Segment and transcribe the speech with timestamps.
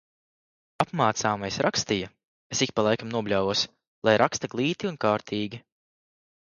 [0.83, 2.09] Apmācāmais rakstīja,
[2.57, 3.67] es ik pa laikam nobļāvos,
[4.09, 5.67] lai raksta glīti un kārtīgi.